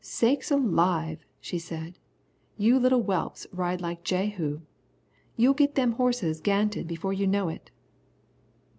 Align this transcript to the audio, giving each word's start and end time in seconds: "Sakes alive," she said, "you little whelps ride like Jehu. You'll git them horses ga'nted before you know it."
"Sakes 0.03 0.49
alive," 0.49 1.27
she 1.39 1.59
said, 1.59 1.99
"you 2.57 2.79
little 2.79 3.03
whelps 3.03 3.45
ride 3.53 3.81
like 3.81 4.03
Jehu. 4.03 4.61
You'll 5.37 5.53
git 5.53 5.75
them 5.75 5.91
horses 5.91 6.41
ga'nted 6.41 6.87
before 6.87 7.13
you 7.13 7.27
know 7.27 7.49
it." 7.49 7.69